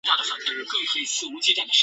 [0.01, 1.73] 球迷称呼其为孖润肠尼马。